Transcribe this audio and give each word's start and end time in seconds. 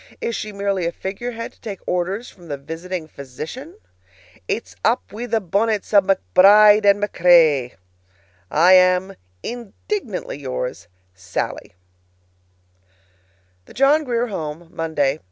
Is 0.19 0.35
she 0.35 0.51
merely 0.51 0.87
a 0.87 0.91
figurehead 0.91 1.51
to 1.51 1.61
take 1.61 1.79
orders 1.87 2.27
from 2.27 2.47
the 2.47 2.57
visiting 2.57 3.07
physician? 3.07 3.75
It's 4.47 4.75
up 4.83 5.03
wi' 5.13 5.27
the 5.27 5.39
bonnets 5.39 5.93
o' 5.93 6.01
McBride 6.01 6.85
and 6.87 6.99
MacRae! 6.99 7.75
I 8.49 8.73
am, 8.73 9.13
Indignantly 9.43 10.39
yours, 10.39 10.87
SALLIE. 11.13 11.75
THE 13.65 13.75
JOHN 13.75 14.03
GRIER 14.03 14.25
HOME, 14.29 14.69
Monday. 14.73 15.19